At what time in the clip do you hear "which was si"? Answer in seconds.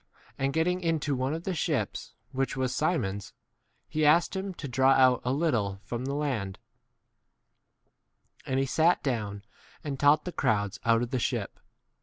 2.31-2.97